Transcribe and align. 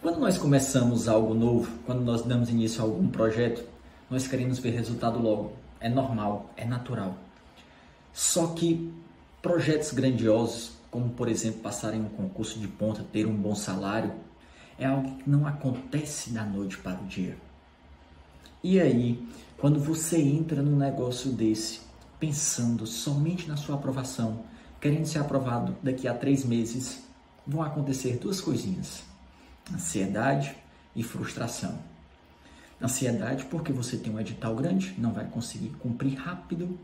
Quando 0.00 0.20
nós 0.20 0.38
começamos 0.38 1.08
algo 1.08 1.34
novo, 1.34 1.76
quando 1.84 2.02
nós 2.02 2.22
damos 2.22 2.48
início 2.48 2.80
a 2.80 2.84
algum 2.84 3.08
projeto, 3.08 3.64
nós 4.08 4.28
queremos 4.28 4.60
ver 4.60 4.70
resultado 4.70 5.18
logo. 5.18 5.54
É 5.80 5.88
normal, 5.88 6.48
é 6.56 6.64
natural. 6.64 7.18
Só 8.12 8.46
que 8.46 8.94
projetos 9.42 9.90
grandiosos, 9.90 10.70
como 10.88 11.10
por 11.10 11.28
exemplo 11.28 11.62
passar 11.62 11.94
em 11.94 12.00
um 12.00 12.08
concurso 12.10 12.60
de 12.60 12.68
ponta, 12.68 13.04
ter 13.12 13.26
um 13.26 13.34
bom 13.34 13.56
salário, 13.56 14.12
é 14.78 14.86
algo 14.86 15.16
que 15.16 15.28
não 15.28 15.48
acontece 15.48 16.30
da 16.30 16.44
noite 16.44 16.78
para 16.78 17.00
o 17.00 17.06
dia. 17.06 17.36
E 18.62 18.80
aí, 18.80 19.26
quando 19.56 19.80
você 19.80 20.20
entra 20.20 20.62
num 20.62 20.76
negócio 20.76 21.32
desse, 21.32 21.80
pensando 22.20 22.86
somente 22.86 23.48
na 23.48 23.56
sua 23.56 23.74
aprovação, 23.74 24.44
querendo 24.80 25.06
ser 25.06 25.18
aprovado 25.18 25.76
daqui 25.82 26.06
a 26.06 26.14
três 26.14 26.44
meses, 26.44 27.02
vão 27.44 27.64
acontecer 27.64 28.16
duas 28.18 28.40
coisinhas 28.40 29.07
ansiedade 29.72 30.56
e 30.94 31.02
frustração. 31.02 31.78
Ansiedade 32.80 33.44
porque 33.46 33.72
você 33.72 33.96
tem 33.96 34.12
um 34.12 34.20
edital 34.20 34.54
grande, 34.54 34.94
não 34.98 35.12
vai 35.12 35.26
conseguir 35.26 35.70
cumprir 35.80 36.14
rápido 36.14 36.78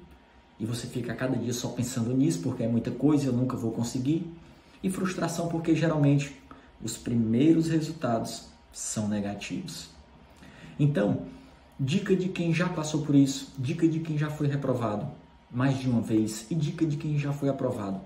e 0.58 0.66
você 0.66 0.86
fica 0.86 1.12
a 1.12 1.16
cada 1.16 1.36
dia 1.36 1.52
só 1.52 1.68
pensando 1.68 2.14
nisso 2.16 2.40
porque 2.40 2.62
é 2.62 2.68
muita 2.68 2.90
coisa, 2.90 3.26
eu 3.26 3.32
nunca 3.32 3.56
vou 3.56 3.72
conseguir. 3.72 4.30
E 4.82 4.90
frustração 4.90 5.48
porque 5.48 5.74
geralmente 5.74 6.36
os 6.82 6.96
primeiros 6.96 7.68
resultados 7.68 8.48
são 8.72 9.08
negativos. 9.08 9.88
Então, 10.78 11.22
dica 11.78 12.14
de 12.14 12.28
quem 12.28 12.52
já 12.52 12.68
passou 12.68 13.02
por 13.02 13.14
isso, 13.14 13.52
dica 13.58 13.88
de 13.88 14.00
quem 14.00 14.18
já 14.18 14.28
foi 14.28 14.46
reprovado 14.46 15.08
mais 15.50 15.78
de 15.78 15.88
uma 15.88 16.00
vez 16.00 16.46
e 16.50 16.54
dica 16.54 16.84
de 16.84 16.96
quem 16.96 17.16
já 17.16 17.32
foi 17.32 17.48
aprovado 17.48 18.00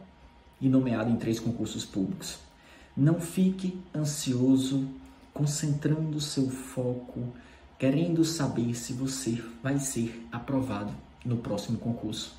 e 0.60 0.68
nomeado 0.68 1.10
em 1.10 1.16
três 1.16 1.40
concursos 1.40 1.84
públicos. 1.84 2.38
Não 2.98 3.20
fique 3.20 3.80
ansioso, 3.94 4.88
concentrando 5.32 6.20
seu 6.20 6.50
foco, 6.50 7.32
querendo 7.78 8.24
saber 8.24 8.74
se 8.74 8.92
você 8.92 9.40
vai 9.62 9.78
ser 9.78 10.26
aprovado 10.32 10.92
no 11.24 11.36
próximo 11.36 11.78
concurso. 11.78 12.34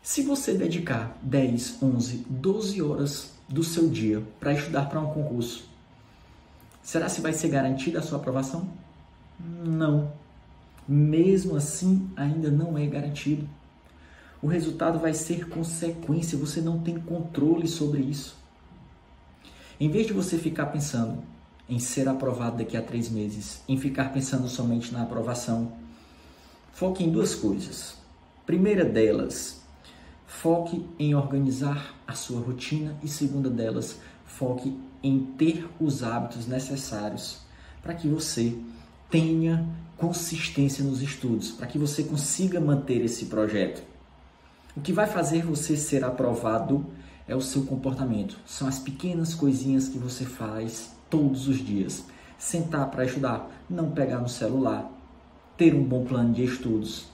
Se 0.00 0.22
você 0.22 0.54
dedicar 0.54 1.18
10, 1.22 1.82
11, 1.82 2.26
12 2.30 2.82
horas 2.82 3.32
do 3.48 3.64
seu 3.64 3.88
dia 3.88 4.22
para 4.38 4.52
estudar 4.52 4.88
para 4.88 5.00
um 5.00 5.12
concurso, 5.12 5.68
será 6.80 7.08
se 7.08 7.20
vai 7.20 7.32
ser 7.32 7.48
garantida 7.48 7.98
a 7.98 8.02
sua 8.02 8.18
aprovação? 8.18 8.68
Não. 9.40 10.12
Mesmo 10.86 11.56
assim, 11.56 12.08
ainda 12.14 12.48
não 12.48 12.78
é 12.78 12.86
garantido. 12.86 13.48
O 14.40 14.46
resultado 14.46 15.00
vai 15.00 15.14
ser 15.14 15.48
consequência, 15.48 16.38
você 16.38 16.60
não 16.60 16.78
tem 16.78 16.96
controle 17.00 17.66
sobre 17.66 18.00
isso. 18.00 18.43
Em 19.80 19.88
vez 19.88 20.06
de 20.06 20.12
você 20.12 20.38
ficar 20.38 20.66
pensando 20.66 21.22
em 21.68 21.78
ser 21.78 22.08
aprovado 22.08 22.58
daqui 22.58 22.76
a 22.76 22.82
três 22.82 23.10
meses, 23.10 23.62
em 23.68 23.76
ficar 23.76 24.12
pensando 24.12 24.48
somente 24.48 24.92
na 24.92 25.02
aprovação, 25.02 25.72
foque 26.72 27.02
em 27.02 27.10
duas 27.10 27.34
coisas. 27.34 27.96
Primeira 28.46 28.84
delas, 28.84 29.62
foque 30.26 30.84
em 30.98 31.14
organizar 31.14 31.94
a 32.06 32.12
sua 32.12 32.40
rotina 32.40 32.96
e 33.02 33.08
segunda 33.08 33.50
delas, 33.50 33.98
foque 34.24 34.78
em 35.02 35.20
ter 35.38 35.68
os 35.80 36.02
hábitos 36.02 36.46
necessários 36.46 37.40
para 37.82 37.94
que 37.94 38.08
você 38.08 38.56
tenha 39.10 39.66
consistência 39.96 40.84
nos 40.84 41.02
estudos, 41.02 41.50
para 41.50 41.66
que 41.66 41.78
você 41.78 42.04
consiga 42.04 42.60
manter 42.60 43.04
esse 43.04 43.26
projeto. 43.26 43.82
O 44.76 44.80
que 44.80 44.92
vai 44.92 45.06
fazer 45.06 45.44
você 45.44 45.76
ser 45.76 46.04
aprovado 46.04 46.84
é 47.26 47.34
o 47.34 47.40
seu 47.40 47.62
comportamento. 47.64 48.38
São 48.46 48.68
as 48.68 48.78
pequenas 48.78 49.34
coisinhas 49.34 49.88
que 49.88 49.98
você 49.98 50.24
faz 50.24 50.94
todos 51.08 51.48
os 51.48 51.58
dias. 51.64 52.04
Sentar 52.38 52.90
para 52.90 53.04
estudar, 53.04 53.50
não 53.68 53.90
pegar 53.90 54.18
no 54.18 54.28
celular, 54.28 54.90
ter 55.56 55.74
um 55.74 55.82
bom 55.82 56.04
plano 56.04 56.32
de 56.32 56.44
estudos. 56.44 57.06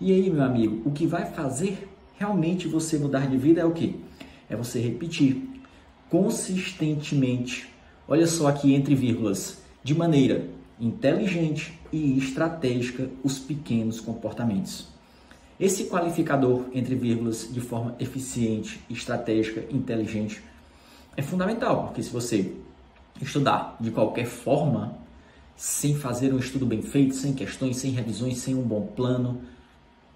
E 0.00 0.12
aí, 0.12 0.30
meu 0.30 0.44
amigo, 0.44 0.82
o 0.88 0.92
que 0.92 1.06
vai 1.06 1.26
fazer 1.26 1.88
realmente 2.18 2.68
você 2.68 2.98
mudar 2.98 3.26
de 3.26 3.36
vida 3.36 3.60
é 3.60 3.64
o 3.64 3.72
que? 3.72 4.00
É 4.48 4.54
você 4.54 4.78
repetir 4.78 5.48
consistentemente. 6.08 7.68
Olha 8.06 8.26
só 8.26 8.46
aqui 8.46 8.74
entre 8.74 8.94
vírgulas, 8.94 9.58
de 9.82 9.94
maneira 9.94 10.48
inteligente 10.78 11.78
e 11.92 12.18
estratégica 12.18 13.10
os 13.24 13.38
pequenos 13.38 14.00
comportamentos. 14.00 14.95
Esse 15.58 15.84
qualificador 15.84 16.66
entre 16.74 16.94
vírgulas 16.94 17.48
de 17.50 17.60
forma 17.60 17.96
eficiente, 17.98 18.78
estratégica, 18.90 19.64
inteligente 19.74 20.42
é 21.16 21.22
fundamental, 21.22 21.84
porque 21.84 22.02
se 22.02 22.10
você 22.10 22.52
estudar 23.22 23.74
de 23.80 23.90
qualquer 23.90 24.26
forma, 24.26 24.98
sem 25.56 25.96
fazer 25.96 26.34
um 26.34 26.38
estudo 26.38 26.66
bem 26.66 26.82
feito, 26.82 27.14
sem 27.14 27.32
questões, 27.32 27.78
sem 27.78 27.90
revisões, 27.90 28.36
sem 28.36 28.54
um 28.54 28.60
bom 28.60 28.86
plano, 28.86 29.40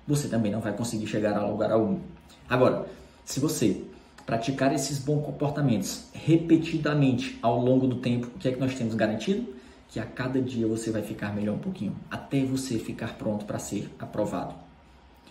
você 0.07 0.29
também 0.29 0.53
não 0.53 0.61
vai 0.61 0.75
conseguir 0.77 1.07
chegar 1.07 1.35
a 1.39 1.47
lugar 1.47 1.73
algum. 1.73 1.99
Agora, 2.47 2.87
se 3.25 3.41
você 3.41 3.83
praticar 4.27 4.75
esses 4.75 4.99
bons 4.99 5.25
comportamentos 5.25 6.05
repetidamente 6.13 7.39
ao 7.41 7.59
longo 7.59 7.87
do 7.87 7.97
tempo, 7.97 8.27
o 8.27 8.39
que 8.39 8.49
é 8.49 8.53
que 8.53 8.61
nós 8.61 8.75
temos 8.75 8.95
garantido? 8.95 9.55
Que 9.89 9.99
a 9.99 10.05
cada 10.05 10.41
dia 10.41 10.67
você 10.67 10.91
vai 10.91 11.01
ficar 11.01 11.35
melhor 11.35 11.55
um 11.55 11.59
pouquinho, 11.59 11.97
até 12.11 12.45
você 12.45 12.79
ficar 12.79 13.17
pronto 13.17 13.47
para 13.47 13.59
ser 13.59 13.91
aprovado. 13.99 14.70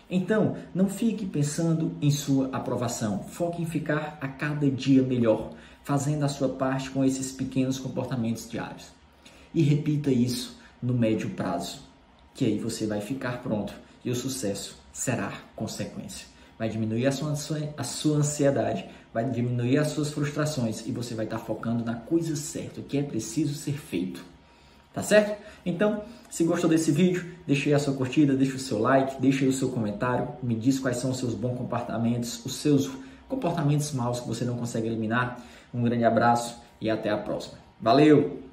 Então, 0.09 0.55
não 0.73 0.89
fique 0.89 1.25
pensando 1.25 1.95
em 2.01 2.09
sua 2.09 2.47
aprovação, 2.47 3.23
foque 3.23 3.61
em 3.61 3.65
ficar 3.65 4.17
a 4.19 4.27
cada 4.27 4.69
dia 4.69 5.03
melhor, 5.03 5.51
fazendo 5.83 6.23
a 6.23 6.27
sua 6.27 6.49
parte 6.49 6.89
com 6.89 7.05
esses 7.05 7.31
pequenos 7.31 7.77
comportamentos 7.77 8.49
diários. 8.49 8.87
E 9.53 9.61
repita 9.61 10.09
isso 10.09 10.57
no 10.81 10.93
médio 10.93 11.29
prazo, 11.31 11.81
que 12.33 12.45
aí 12.45 12.57
você 12.57 12.87
vai 12.87 13.01
ficar 13.01 13.43
pronto 13.43 13.73
e 14.03 14.09
o 14.09 14.15
sucesso 14.15 14.77
será 14.91 15.31
consequência. 15.55 16.25
Vai 16.57 16.69
diminuir 16.69 17.05
a 17.05 17.11
sua, 17.11 17.35
a 17.77 17.83
sua 17.83 18.17
ansiedade, 18.17 18.85
vai 19.13 19.29
diminuir 19.29 19.77
as 19.77 19.89
suas 19.89 20.09
frustrações 20.09 20.85
e 20.87 20.91
você 20.91 21.13
vai 21.13 21.25
estar 21.25 21.39
focando 21.39 21.85
na 21.85 21.95
coisa 21.95 22.35
certa, 22.35 22.81
o 22.81 22.83
que 22.83 22.97
é 22.97 23.03
preciso 23.03 23.53
ser 23.53 23.77
feito. 23.77 24.23
Tá 24.99 25.03
certo? 25.03 25.41
Então, 25.65 26.03
se 26.29 26.43
gostou 26.43 26.69
desse 26.69 26.91
vídeo, 26.91 27.25
deixe 27.47 27.69
aí 27.69 27.73
a 27.73 27.79
sua 27.79 27.93
curtida, 27.93 28.35
deixe 28.35 28.57
o 28.57 28.59
seu 28.59 28.79
like, 28.79 29.21
deixe 29.21 29.45
aí 29.45 29.49
o 29.49 29.53
seu 29.53 29.69
comentário, 29.69 30.27
me 30.43 30.53
diz 30.53 30.77
quais 30.77 30.97
são 30.97 31.11
os 31.11 31.17
seus 31.17 31.33
bons 31.33 31.57
comportamentos, 31.57 32.45
os 32.45 32.55
seus 32.55 32.91
comportamentos 33.29 33.93
maus 33.93 34.19
que 34.19 34.27
você 34.27 34.43
não 34.43 34.57
consegue 34.57 34.87
eliminar. 34.87 35.41
Um 35.73 35.83
grande 35.83 36.03
abraço 36.03 36.59
e 36.81 36.89
até 36.89 37.09
a 37.09 37.17
próxima. 37.17 37.57
Valeu! 37.79 38.48